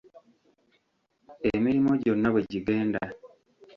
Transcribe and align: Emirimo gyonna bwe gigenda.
Emirimo 1.51 1.91
gyonna 2.03 2.29
bwe 2.33 2.41
gigenda. 2.51 3.01